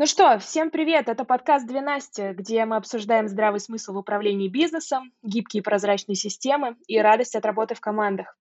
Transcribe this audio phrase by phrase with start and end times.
[0.00, 1.08] Ну что, всем привет!
[1.08, 6.14] Это подкаст «Две Насти», где мы обсуждаем здравый смысл в управлении бизнесом, гибкие и прозрачные
[6.14, 8.38] системы и радость от работы в командах.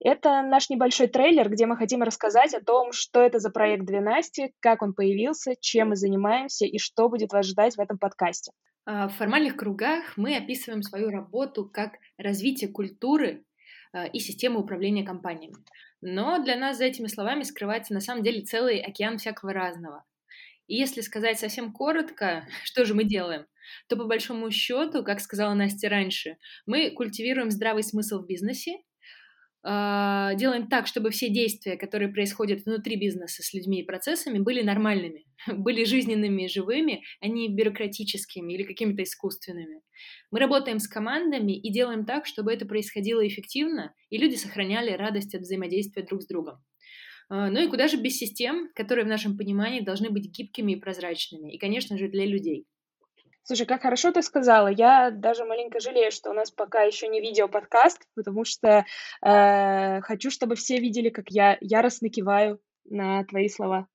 [0.00, 4.00] Это наш небольшой трейлер, где мы хотим рассказать о том, что это за проект «Две
[4.00, 8.50] Насти», как он появился, чем мы занимаемся и что будет вас ждать в этом подкасте.
[8.84, 13.44] А, в формальных кругах мы описываем свою работу как развитие культуры
[13.92, 15.54] а, и системы управления компаниями.
[16.00, 20.02] Но для нас за этими словами скрывается на самом деле целый океан всякого разного–
[20.66, 23.46] и если сказать совсем коротко, что же мы делаем,
[23.88, 28.78] то по большому счету, как сказала Настя раньше, мы культивируем здравый смысл в бизнесе,
[29.68, 34.62] а, делаем так, чтобы все действия, которые происходят внутри бизнеса с людьми и процессами, были
[34.62, 39.82] нормальными, были жизненными и живыми, а не бюрократическими или какими-то искусственными.
[40.30, 45.34] Мы работаем с командами и делаем так, чтобы это происходило эффективно, и люди сохраняли радость
[45.34, 46.62] от взаимодействия друг с другом.
[47.28, 50.80] А, ну и куда же без систем, которые в нашем понимании должны быть гибкими и
[50.80, 52.66] прозрачными, и, конечно же, для людей.
[53.42, 54.66] Слушай, как хорошо ты сказала.
[54.66, 58.84] Я даже маленько жалею, что у нас пока еще не видео-подкаст, потому что
[59.24, 63.86] э, хочу, чтобы все видели, как я яростно киваю на твои слова.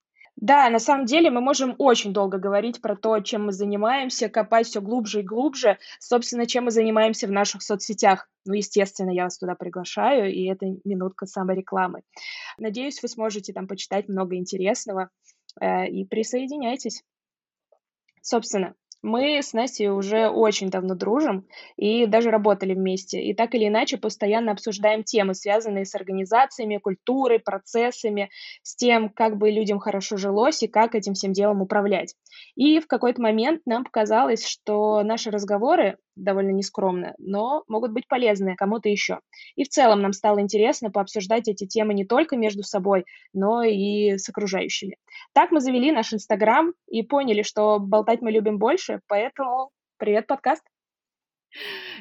[0.41, 4.65] Да, на самом деле мы можем очень долго говорить про то, чем мы занимаемся, копать
[4.65, 5.77] все глубже и глубже.
[5.99, 8.27] Собственно, чем мы занимаемся в наших соцсетях.
[8.45, 12.01] Ну, естественно, я вас туда приглашаю, и это минутка саморекламы.
[12.57, 15.11] Надеюсь, вы сможете там почитать много интересного
[15.59, 17.03] э, и присоединяйтесь.
[18.23, 23.21] Собственно, мы с Настей уже очень давно дружим и даже работали вместе.
[23.21, 28.29] И так или иначе постоянно обсуждаем темы, связанные с организациями, культурой, процессами,
[28.63, 32.15] с тем, как бы людям хорошо жилось и как этим всем делом управлять.
[32.55, 38.55] И в какой-то момент нам показалось, что наши разговоры довольно нескромно, но могут быть полезны
[38.55, 39.19] кому-то еще.
[39.55, 44.17] И в целом нам стало интересно пообсуждать эти темы не только между собой, но и
[44.17, 44.97] с окружающими.
[45.33, 50.63] Так мы завели наш Инстаграм и поняли, что болтать мы любим больше, поэтому привет, подкаст!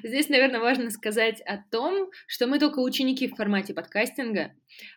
[0.02, 4.52] Здесь, наверное, важно сказать о том, что мы только ученики в формате подкастинга,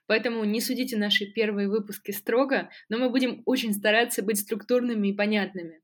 [0.06, 5.14] поэтому не судите наши первые выпуски строго, но мы будем очень стараться быть структурными и
[5.14, 5.83] понятными.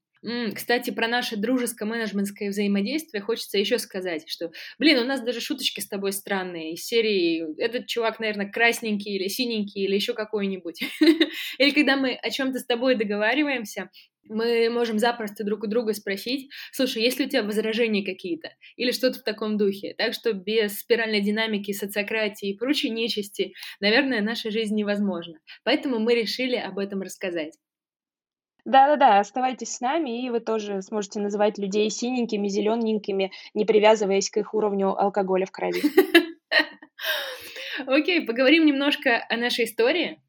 [0.54, 5.88] Кстати, про наше дружеско-менеджментское взаимодействие хочется еще сказать, что, блин, у нас даже шуточки с
[5.88, 10.82] тобой странные из серии «Этот чувак, наверное, красненький или синенький или еще какой-нибудь».
[11.58, 13.90] Или когда мы о чем-то с тобой договариваемся,
[14.24, 18.50] мы можем запросто друг у друга спросить, слушай, есть ли у тебя возражения какие-то?
[18.76, 19.96] Или что-то в таком духе.
[19.98, 25.40] Так что без спиральной динамики, социократии и прочей нечисти, наверное, наша жизнь невозможна.
[25.64, 27.54] Поэтому мы решили об этом рассказать.
[28.66, 34.38] Да-да-да, оставайтесь с нами, и вы тоже сможете называть людей синенькими, зелененькими, не привязываясь к
[34.38, 35.82] их уровню алкоголя в крови.
[37.88, 40.22] Окей, поговорим немножко о нашей истории.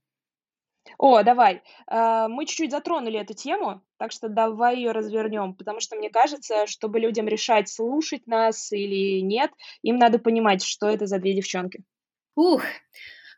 [0.99, 1.63] О, давай.
[1.87, 6.67] А, мы чуть-чуть затронули эту тему, так что давай ее развернем, потому что мне кажется,
[6.67, 9.51] чтобы людям решать, слушать нас или нет,
[9.83, 11.83] им надо понимать, что это за две девчонки.
[12.37, 12.63] Ух,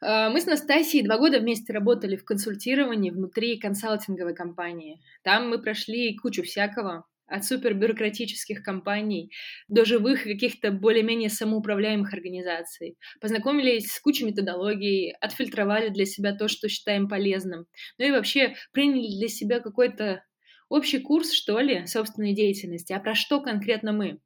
[0.02, 5.00] мы с Настасией два года вместе работали в консультировании внутри консалтинговой компании.
[5.22, 9.32] Там мы прошли кучу всякого, от супербюрократических компаний
[9.68, 12.98] до живых каких-то более-менее самоуправляемых организаций.
[13.20, 17.66] Познакомились с кучей методологий, отфильтровали для себя то, что считаем полезным.
[17.98, 20.22] Ну и вообще приняли для себя какой-то
[20.69, 22.92] общий курс, что ли, собственной деятельности.
[22.92, 24.19] А про что конкретно мы?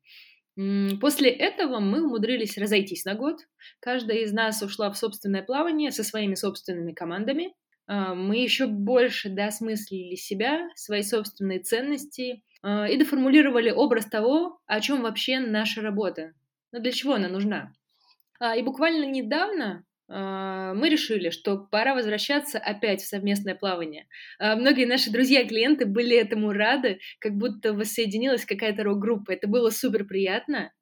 [1.00, 3.40] После этого мы умудрились разойтись на год.
[3.80, 7.52] Каждая из нас ушла в собственное плавание со своими собственными командами.
[7.86, 14.80] А, мы еще больше досмыслили себя, свои собственные ценности а, и доформулировали образ того, о
[14.80, 16.32] чем вообще наша работа.
[16.72, 17.72] Но для чего она нужна?
[18.40, 24.06] А, и буквально недавно мы решили, что пора возвращаться опять в совместное плавание.
[24.38, 29.32] А, многие наши друзья и клиенты были этому рады, как будто воссоединилась какая-то рок-группа.
[29.32, 30.72] Это было супер приятно.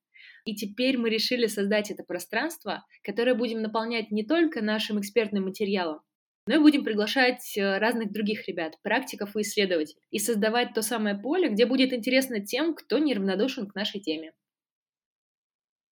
[0.45, 6.01] И теперь мы решили создать это пространство, которое будем наполнять не только нашим экспертным материалом,
[6.47, 11.17] но и будем приглашать э, разных других ребят, практиков и исследователей, и создавать то самое
[11.17, 14.33] поле, где будет интересно тем, кто неравнодушен к нашей теме.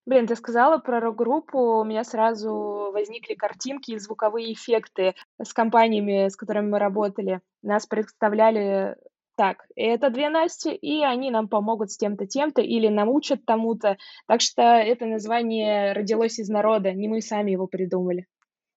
[0.04, 6.28] Блин, ты сказала про рок-группу, у меня сразу возникли картинки и звуковые эффекты с компаниями,
[6.28, 7.40] с которыми мы работали.
[7.62, 8.96] Нас представляли
[9.36, 13.96] так, это две Насти, и они нам помогут с тем-то, тем-то, или научат тому-то.
[14.26, 18.26] Так что это название родилось из народа, не мы сами его придумали.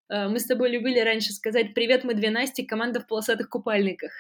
[0.10, 4.12] Э, мы с тобой любили раньше сказать «Привет, мы две Насти, команда в полосатых купальниках».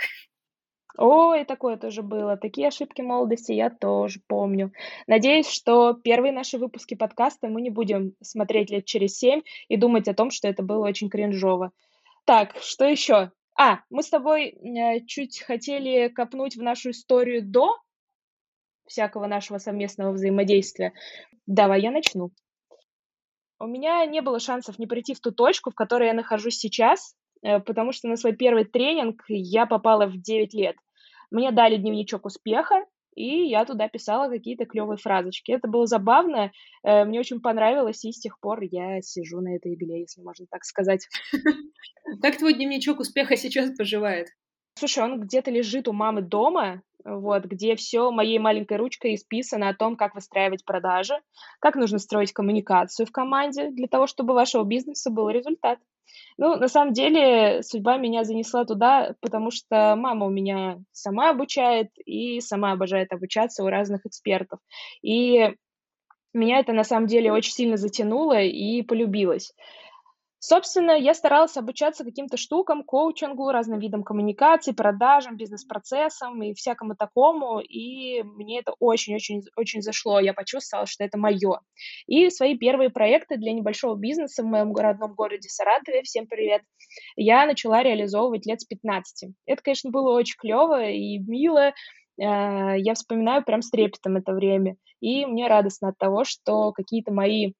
[0.97, 2.37] Ой, такое тоже было.
[2.37, 4.71] Такие ошибки молодости я тоже помню.
[5.07, 10.07] Надеюсь, что первые наши выпуски подкаста мы не будем смотреть лет через семь и думать
[10.07, 11.71] о том, что это было очень кринжово.
[12.25, 13.31] Так, что еще?
[13.57, 17.77] А, мы с тобой э, чуть хотели копнуть в нашу историю до
[18.85, 20.93] всякого нашего совместного взаимодействия.
[21.45, 22.31] Давай я начну.
[23.59, 27.15] У меня не было шансов не прийти в ту точку, в которой я нахожусь сейчас,
[27.65, 30.75] потому что на свой первый тренинг я попала в 9 лет.
[31.31, 35.51] Мне дали дневничок успеха, и я туда писала какие-то клевые фразочки.
[35.51, 36.51] Это было забавно,
[36.83, 40.45] э, мне очень понравилось, и с тех пор я сижу на этой игле, если можно
[40.49, 41.07] так сказать.
[42.21, 44.27] Как твой дневничок успеха сейчас поживает?
[44.77, 49.75] Слушай, он где-то лежит у мамы дома, вот, где все моей маленькой ручкой исписано о
[49.75, 51.13] том, как выстраивать продажи,
[51.59, 55.79] как нужно строить коммуникацию в команде для того, чтобы у вашего бизнеса был результат.
[56.37, 61.89] Ну, на самом деле, судьба меня занесла туда, потому что мама у меня сама обучает
[62.05, 64.59] и сама обожает обучаться у разных экспертов.
[65.01, 65.55] И
[66.33, 69.53] меня это на самом деле очень сильно затянуло и полюбилось.
[70.47, 77.61] Собственно, я старалась обучаться каким-то штукам, коучингу, разным видам коммуникации, продажам, бизнес-процессам и всякому такому,
[77.61, 81.61] и мне это очень-очень-очень зашло, я почувствовала, что это мое.
[82.05, 86.61] И свои первые проекты для небольшого бизнеса в моем родном городе Саратове, всем привет,
[87.15, 89.33] я начала реализовывать лет с 15.
[89.47, 91.73] Это, конечно, было очень клево и мило, э,
[92.19, 97.53] я вспоминаю прям с трепетом это время, и мне радостно от того, что какие-то мои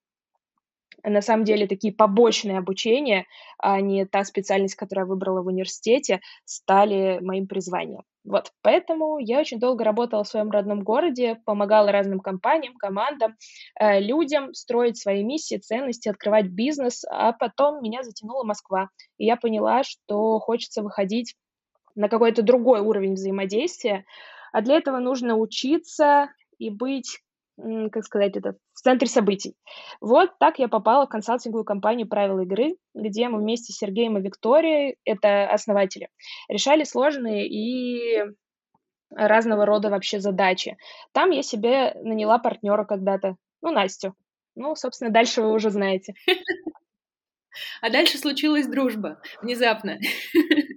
[1.10, 3.25] на самом деле такие побочные обучения,
[3.57, 8.04] а не та специальность, которую я выбрала в университете, стали моим призванием.
[8.24, 13.36] Вот, поэтому я очень долго работала в своем родном городе, помогала разным компаниям, командам,
[13.80, 19.36] э, людям строить свои миссии, ценности, открывать бизнес, а потом меня затянула Москва, и я
[19.36, 21.36] поняла, что хочется выходить
[21.94, 24.06] на какой-то другой уровень взаимодействия,
[24.52, 27.19] а для этого нужно учиться и быть
[27.57, 29.56] как сказать это, в центре событий.
[30.02, 34.22] Вот так я попала в консалтинговую компанию «Правила игры», где мы вместе с Сергеем и
[34.22, 36.10] Викторией, это основатели,
[36.50, 38.24] решали сложные и
[39.12, 40.78] разного рода вообще задачи.
[41.13, 44.16] Там я себе наняла партнера когда-то, ну, Настю.
[44.56, 46.13] Ну, собственно, дальше вы уже знаете.
[47.81, 49.98] А дальше случилась дружба, внезапно.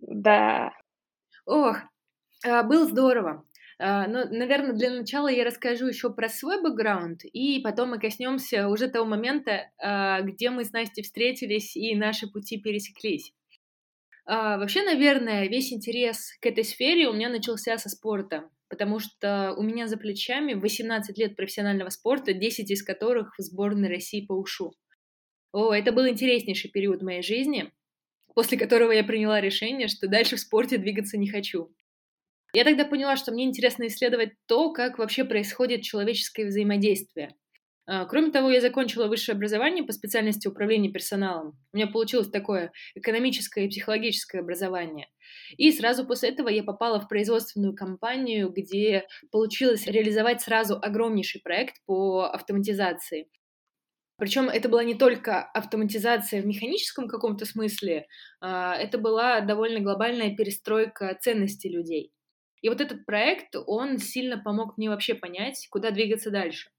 [0.03, 0.71] Да.
[1.45, 1.79] Ох,
[2.47, 3.45] а, было здорово.
[3.81, 8.01] А, Но, ну, наверное, для начала я расскажу еще про свой бэкграунд, и потом мы
[8.01, 13.33] коснемся уже того момента, а, где мы с Настей встретились и наши пути пересеклись.
[14.27, 19.55] А, вообще, наверное, весь интерес к этой сфере у меня начался со спорта, потому что
[19.57, 24.33] у меня за плечами 18 лет профессионального спорта, 10 из которых в сборной России по
[24.33, 24.73] ушу.
[25.53, 27.73] О, это был интереснейший период моей жизни,
[28.35, 31.71] после которого я приняла решение, что дальше в спорте двигаться не хочу.
[32.55, 37.35] Я тогда поняла, что мне интересно исследовать то, как вообще происходит человеческое взаимодействие.
[37.91, 41.59] А, кроме того, я закончила высшее образование по специальности управления персоналом.
[41.73, 45.09] У меня получилось такое экономическое и психологическое образование.
[45.57, 51.77] И сразу после этого я попала в производственную компанию, где получилось реализовать сразу огромнейший проект
[51.87, 53.29] по автоматизации.
[54.19, 58.07] Причем это была не только автоматизация в механическом каком-то смысле,
[58.41, 62.13] а, это была довольно глобальная перестройка ценностей людей.
[62.63, 66.71] И вот этот проект, он сильно помог мне вообще понять, куда двигаться дальше.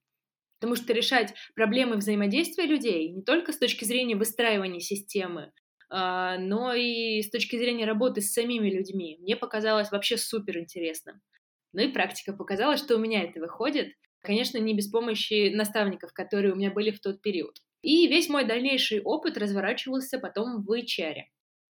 [0.60, 5.54] Потому что решать проблемы взаимодействия людей не только с точки зрения выстраивания системы,
[5.90, 11.22] а, но и с точки зрения работы с самими людьми, мне показалось вообще супер интересным.
[11.72, 13.94] Ну и практика показала, что у меня это выходит.
[14.22, 17.56] Конечно, не без помощи наставников, которые у меня были в тот период.
[17.82, 21.24] И весь мой дальнейший опыт разворачивался потом в HR.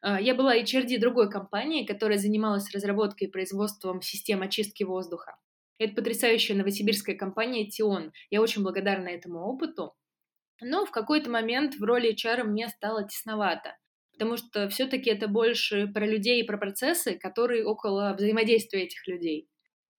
[0.02, 5.38] А, я была HRD другой компании, которая занималась разработкой и производством систем очистки воздуха.
[5.78, 8.12] Это потрясающая новосибирская компания Тион.
[8.30, 9.96] Я очень благодарна этому опыту.
[10.62, 13.78] Но в какой-то момент в роли HR мне стало тесновато,
[14.12, 19.48] потому что все-таки это больше про людей и про процессы, которые около взаимодействия этих людей.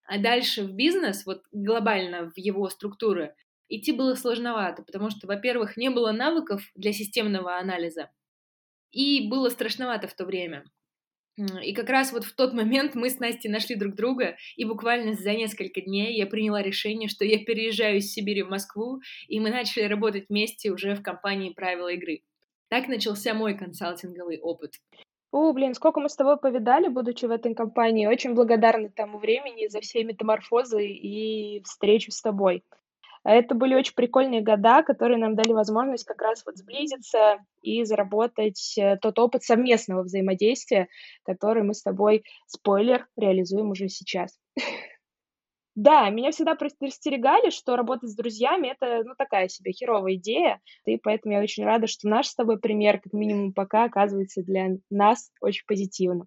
[0.05, 3.35] А дальше в бизнес, вот глобально в его структуры,
[3.71, 8.11] идти было сложновато, потому что, во-первых, не было навыков для системного анализа,
[8.93, 10.65] и было страшновато в то время.
[11.63, 15.15] И как раз вот в тот момент мы с Настей нашли друг друга, и буквально
[15.15, 19.51] за несколько дней я приняла решение, что я переезжаю из Сибири в Москву, и мы
[19.51, 22.23] начали работать вместе уже в компании «Правила игры».
[22.69, 24.75] Так начался мой консалтинговый опыт.
[25.33, 28.07] О, блин, сколько мы с тобой повидали, будучи в этой компании.
[28.07, 32.65] Очень благодарны тому времени за все метаморфозы и встречу с тобой.
[33.23, 37.85] А это были очень прикольные года, которые нам дали возможность как раз вот сблизиться и
[37.85, 40.89] заработать э, тот опыт совместного взаимодействия,
[41.25, 44.39] который мы с тобой, спойлер, реализуем уже сейчас.
[45.77, 50.99] Да, меня всегда предостерегали, что работать с друзьями— это, ну, такая себе херовая идея, и
[50.99, 55.31] поэтому я очень рада, что наш с тобой пример, как минимум пока, оказывается для нас
[55.41, 56.27] очень позитивным.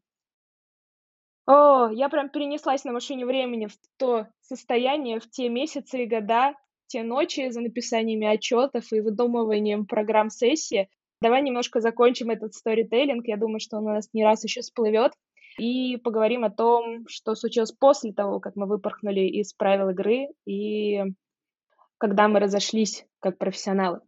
[1.45, 6.55] О, я прям перенеслась на машине времени в то состояние, в те месяцы и года,
[6.93, 10.89] те ночи за написаниями отчетов и выдумыванием программ сессии.
[11.21, 13.27] Давай немножко закончим этот сторителлинг.
[13.27, 15.13] Я думаю, что он у нас не раз еще всплывет.
[15.57, 21.01] И поговорим о том, что случилось после того, как мы выпорхнули из правил игры и
[21.97, 24.01] когда мы разошлись как профессионалы.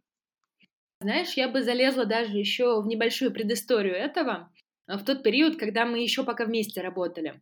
[1.00, 4.52] Знаешь, я бы залезла даже еще в небольшую предысторию этого.
[4.86, 7.40] В тот период, когда мы еще пока вместе работали.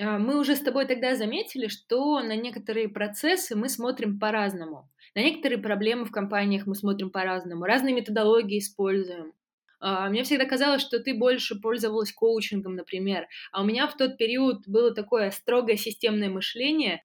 [0.00, 4.88] А, мы уже с тобой тогда заметили, что на некоторые процессы мы смотрим по-разному.
[5.14, 9.34] На некоторые проблемы в компаниях мы смотрим по-разному, разные методологии используем.
[9.78, 14.16] А, мне всегда казалось, что ты больше пользовалась коучингом, например, а у меня в тот
[14.16, 17.02] период было такое строгое системное мышление,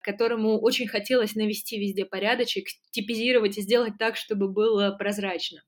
[0.00, 5.62] которому очень хотелось навести везде порядочек, типизировать и сделать так, чтобы было прозрачно.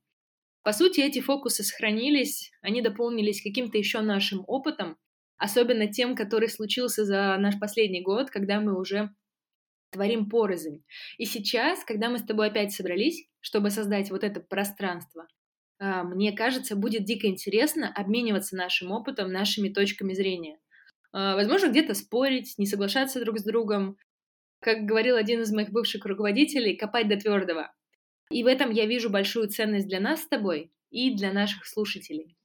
[0.63, 4.97] По сути, эти фокусы сохранились, они дополнились каким-то еще нашим опытом,
[5.39, 9.09] особенно тем, который случился за наш последний год, когда мы уже
[9.91, 10.83] творим порознь.
[11.17, 15.27] И сейчас, когда мы с тобой опять собрались, чтобы создать вот это пространство,
[15.79, 20.59] а, мне кажется, будет дико интересно обмениваться нашим опытом, нашими точками зрения.
[21.11, 23.97] А, возможно, где-то спорить, не соглашаться друг с другом.
[24.61, 27.73] Как говорил один из моих бывших руководителей, копать до твердого.
[28.29, 32.35] И в этом я вижу большую ценность для нас с тобой и для наших слушателей.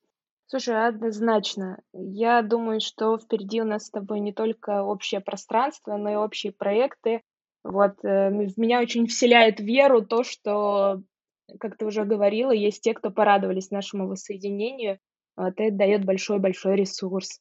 [0.47, 1.79] Слушай, однозначно.
[1.93, 6.53] Я думаю, что впереди у нас с тобой не только общее пространство, но и общие
[6.53, 7.23] проекты.
[7.63, 11.03] Вот, э, в меня очень вселяет веру то, что,
[11.61, 14.99] как ты уже говорила, есть те, кто порадовались нашему воссоединению.
[15.37, 17.41] Вот это дает большой-большой ресурс.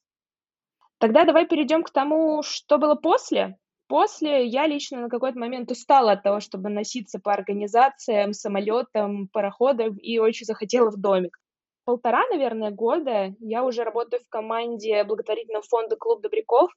[0.97, 3.57] Тогда давай перейдем к тому, что было после.
[3.87, 9.97] После я лично на какой-то момент устала от того, чтобы носиться по организациям, самолетам, пароходам,
[9.97, 11.37] и очень захотела в домик.
[11.85, 16.71] Полтора, наверное, года я уже работаю в команде благотворительного фонда «Клуб добряков».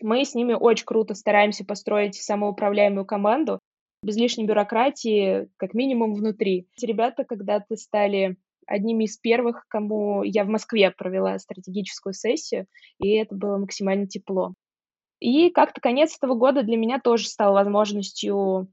[0.00, 3.60] Мы с ними очень круто стараемся построить самоуправляемую команду,
[4.02, 6.68] без лишней бюрократии, как минимум внутри.
[6.76, 12.66] Эти ребята когда-то стали одними из первых, кому я в Москве провела стратегическую сессию,
[12.98, 14.54] и это было максимально тепло.
[15.20, 18.68] И как-то конец этого года для меня тоже стал возможностью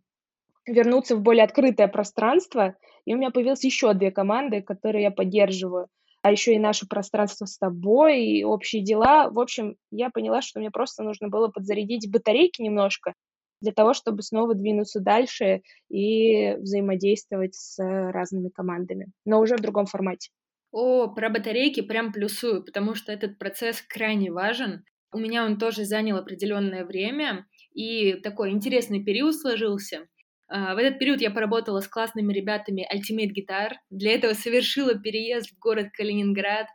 [0.66, 2.76] вернуться в более открытое пространство.
[3.06, 5.88] И у меня появилось еще две команды, которые я поддерживаю.
[6.24, 9.30] А еще и наше пространство с тобой, и общие дела.
[9.32, 13.14] В общем, я поняла, что мне просто нужно было подзарядить батарейки немножко
[13.62, 19.86] для того, чтобы снова двинуться дальше и взаимодействовать с разными командами, но уже в другом
[19.86, 20.30] формате.
[20.72, 24.84] О, про батарейки прям плюсую, потому что этот процесс крайне важен.
[25.14, 30.08] У меня он тоже занял определенное время, и такой интересный период сложился.
[30.54, 33.72] А, в этот период я поработала с классными ребятами Ultimate Guitar.
[33.90, 36.68] Для этого совершила переезд в город Калининград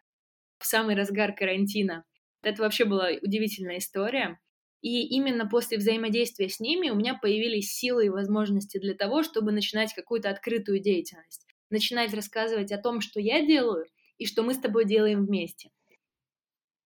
[0.59, 2.05] в самый разгар карантина.
[2.43, 4.41] Это вообще была удивительная история.
[4.81, 9.53] И именно после взаимодействия с ними у меня появились силы и возможности для того, чтобы
[9.53, 11.47] начинать какую-то открытую деятельность.
[11.69, 13.85] Начинать рассказывать о том, что я делаю
[14.17, 15.69] и что мы с тобой делаем вместе.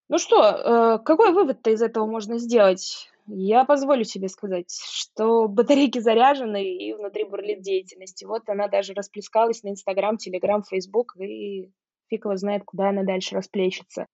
[0.09, 3.10] Ну что, э, какой вывод-то из этого можно сделать?
[3.27, 8.25] Я позволю себе сказать, что батарейки заряжены и внутри бурлит деятельности.
[8.25, 11.71] Вот она даже расплескалась на Инстаграм, Телеграм, Фейсбук, и
[12.09, 14.07] фиг его знает, куда она дальше расплещется.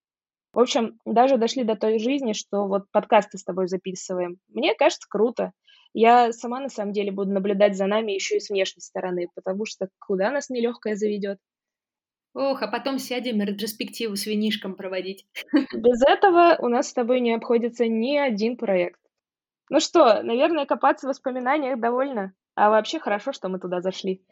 [0.53, 4.39] В общем, даже дошли до той жизни, что вот подкасты с тобой записываем.
[4.49, 5.53] Мне кажется, круто.
[5.93, 9.67] Я сама на самом деле буду наблюдать за нами еще и с внешней стороны, потому
[9.67, 11.39] что куда нас нелегкое заведет.
[12.37, 15.25] Ох, а потом сядем ретроспективу с винишком проводить.
[15.73, 19.01] Без этого у нас с тобой не обходится ни один проект.
[19.71, 22.35] Ну что, наверное, копаться в воспоминаниях довольно.
[22.55, 24.23] А вообще хорошо, что мы туда зашли.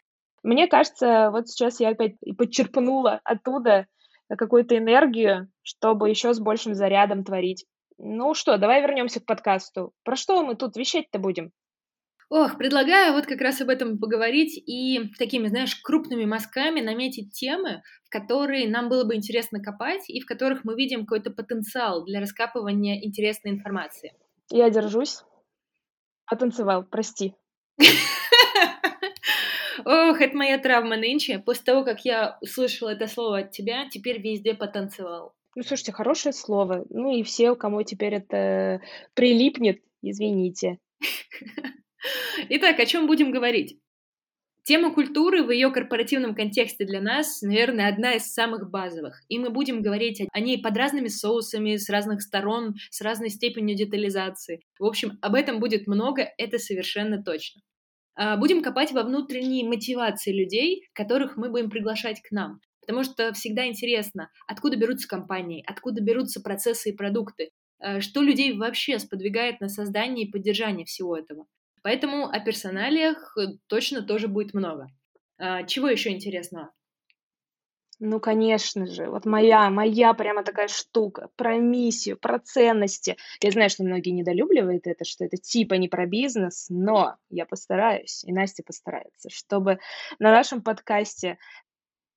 [0.43, 3.87] Мне кажется, вот сейчас я опять подчерпнула оттуда
[4.29, 7.65] какую-то энергию, чтобы еще с большим зарядом творить.
[7.97, 9.93] Ну что, давай вернемся к подкасту.
[10.03, 11.53] Про что мы тут вещать-то будем?
[12.29, 17.83] Ох, предлагаю вот как раз об этом поговорить и такими, знаешь, крупными мазками наметить темы,
[18.03, 22.19] в которые нам было бы интересно копать и в которых мы видим какой-то потенциал для
[22.19, 24.13] раскапывания интересной информации.
[24.49, 25.21] Я держусь.
[26.25, 27.35] Потанцевал, прости.
[29.85, 31.37] Ох, это моя травма нынче.
[31.37, 35.35] После того, как я услышала это слово от тебя, теперь везде потанцевал.
[35.55, 36.85] Ну, слушайте, хорошее слово.
[36.89, 38.81] Ну и все, кому теперь это
[39.13, 40.79] прилипнет, извините.
[42.49, 43.79] Итак, о чем будем говорить?
[44.63, 49.21] Тема культуры в ее корпоративном контексте для нас, наверное, одна из самых базовых.
[49.29, 53.77] И мы будем говорить о ней под разными соусами, с разных сторон, с разной степенью
[53.77, 54.61] детализации.
[54.79, 57.61] В общем, об этом будет много, это совершенно точно.
[58.15, 62.59] А, будем копать во внутренней мотивации людей, которых мы будем приглашать к нам.
[62.81, 68.53] потому что всегда интересно, откуда берутся компании, откуда берутся процессы и продукты, э, что людей
[68.53, 71.47] вообще сподвигает на создание и поддержание всего этого.
[71.85, 74.87] Поэтому о персоналиях э, точно тоже будет много.
[75.37, 76.71] А, чего еще интересного?
[77.99, 83.17] Ну, конечно же, вот моя, моя прямо такая штука про миссию, про ценности.
[83.39, 88.23] Я знаю, что многие недолюбливают это, что это типа не про бизнес, но я постараюсь,
[88.23, 89.77] и Настя постарается, чтобы
[90.17, 91.37] на нашем подкасте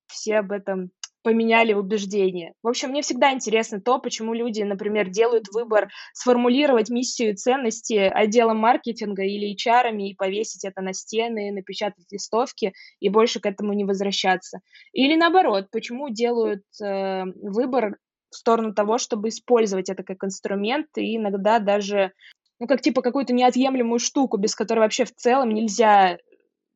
[0.07, 0.89] все об этом
[1.23, 2.53] поменяли убеждения.
[2.63, 7.93] В общем, мне всегда интересно то, почему люди, например, делают выбор сформулировать миссию и ценности
[7.93, 13.73] отделом маркетинга или HR и повесить это на стены, напечатать листовки и больше к этому
[13.73, 14.59] не возвращаться.
[14.93, 17.97] Или наоборот, почему делают э, выбор
[18.29, 22.13] в сторону того, чтобы использовать это как инструмент и иногда даже
[22.59, 26.17] ну, как типа какую-то неотъемлемую штуку, без которой вообще в целом нельзя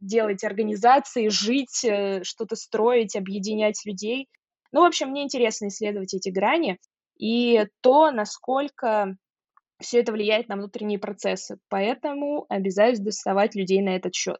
[0.05, 4.27] делать организации, жить, э, что-то строить, объединять людей.
[4.72, 6.77] Ну, в общем, мне интересно исследовать эти грани
[7.17, 9.15] и то, насколько
[9.79, 11.57] все это влияет на внутренние процессы.
[11.69, 14.39] Поэтому обязаюсь доставать людей на этот счет.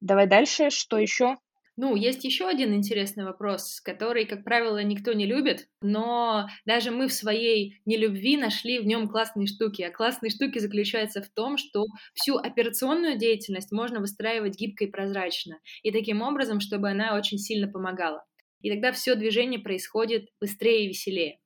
[0.00, 0.70] Давай дальше.
[0.70, 1.36] Что еще?
[1.80, 7.06] Ну, есть еще один интересный вопрос, который, как правило, никто не любит, но даже мы
[7.06, 9.82] в своей нелюбви нашли в нем классные штуки.
[9.82, 15.60] А классные штуки заключаются в том, что всю операционную деятельность можно выстраивать гибко и прозрачно,
[15.84, 18.24] и таким образом, чтобы она очень сильно помогала.
[18.60, 21.38] И тогда все движение происходит быстрее и веселее.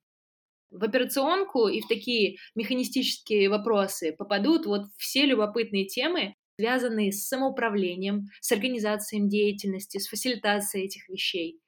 [0.71, 8.27] В операционку и в такие механистические вопросы попадут вот все любопытные темы, связанные с самоуправлением,
[8.41, 11.61] с организацией деятельности, с фасилитацией этих вещей.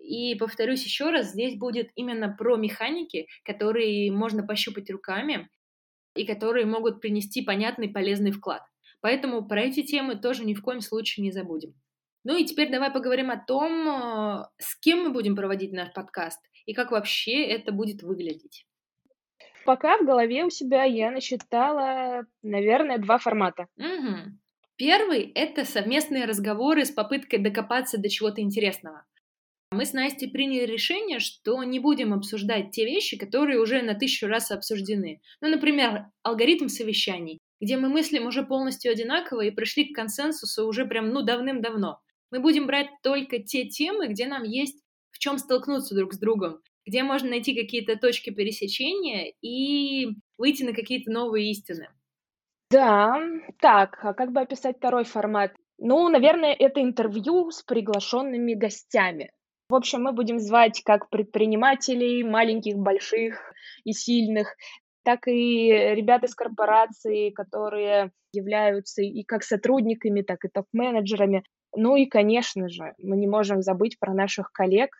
[0.00, 5.48] И повторюсь еще раз, здесь будет именно про механики, которые можно пощупать руками
[6.14, 8.62] и которые могут принести понятный полезный вклад.
[9.00, 11.74] Поэтому про эти темы тоже ни в коем случае не забудем.
[12.24, 16.40] Ну и теперь давай поговорим о том, э, с кем мы будем проводить наш подкаст
[16.66, 18.66] и как вообще это будет выглядеть.
[19.68, 23.66] Пока в голове у себя я насчитала, наверное, два формата.
[23.76, 24.38] Угу.
[24.76, 29.04] Первый— это совместные разговоры с попыткой докопаться до чего-то интересного.
[29.70, 34.26] Мы с Настей приняли решение, что не будем обсуждать те вещи, которые уже на тысячу
[34.26, 35.20] раз обсуждены.
[35.42, 40.86] Ну, например, алгоритм совещаний, где мы мыслим уже полностью одинаково и пришли к консенсусу уже
[40.86, 42.00] прям, ну, давным-давно.
[42.30, 44.78] Мы будем брать только те темы, где нам есть
[45.10, 50.72] в чем столкнуться друг с другом, где можно найти какие-то точки пересечения и выйти на
[50.72, 51.88] какие-то новые истины.
[52.70, 53.18] Да,
[53.60, 55.52] так, а как бы описать второй формат?
[55.78, 59.32] Ну, наверное, это интервью с приглашенными гостями.
[59.70, 63.52] В общем, мы будем звать как предпринимателей, маленьких, больших
[63.84, 64.56] и сильных,
[65.04, 71.44] так и ребят из корпорации, которые являются и как сотрудниками, так и топ-менеджерами.
[71.74, 74.90] Ну и, конечно же, мы не можем забыть про наших коллег,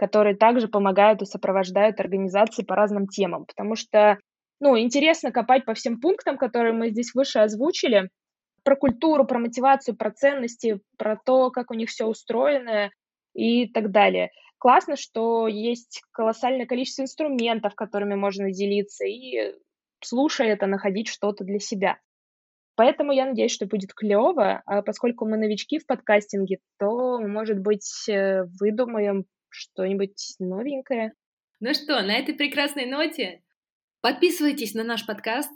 [0.00, 4.18] которые также помогают и сопровождают организации по разным темам, потому что,
[4.58, 8.08] ну, интересно копать по всем пунктам, которые мы здесь выше озвучили,
[8.64, 12.90] про культуру, про мотивацию, про ценности, про то, как у них все устроено
[13.34, 14.30] и так далее.
[14.56, 19.54] Классно, что есть колоссальное количество инструментов, которыми можно делиться, и
[20.02, 21.98] слушая это, находить что-то для себя.
[22.74, 28.08] Поэтому я надеюсь, что будет клево, а поскольку мы новички в подкастинге, то, может быть,
[28.08, 31.12] э, выдумаем что-нибудь новенькое.
[31.60, 33.42] Ну что, на этой прекрасной ноте
[34.00, 35.50] подписывайтесь на наш подкаст.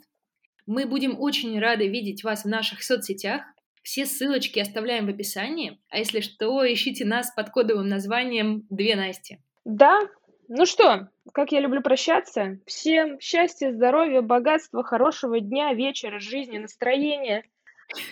[0.66, 3.42] Мы будем очень рады видеть вас в наших соцсетях.
[3.82, 5.80] Все ссылочки оставляем в описании.
[5.90, 9.40] А если что, ищите нас под кодовым названием «Две Насти».
[9.64, 10.00] Да,
[10.48, 12.58] ну что, как я люблю прощаться.
[12.66, 17.44] Всем счастья, здоровья, богатства, хорошего дня, вечера, жизни, настроения.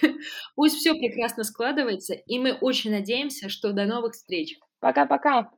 [0.54, 4.58] Пусть все прекрасно складывается, и мы очень надеемся, что до новых встреч.
[4.80, 5.50] Пока-пока.